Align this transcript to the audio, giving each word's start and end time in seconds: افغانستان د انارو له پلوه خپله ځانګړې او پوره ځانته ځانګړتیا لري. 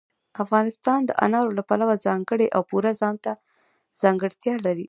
افغانستان 0.43 0.99
د 1.05 1.11
انارو 1.25 1.51
له 1.57 1.63
پلوه 1.69 1.89
خپله 1.95 2.03
ځانګړې 2.05 2.47
او 2.55 2.61
پوره 2.69 2.91
ځانته 3.01 3.31
ځانګړتیا 4.01 4.55
لري. 4.65 4.79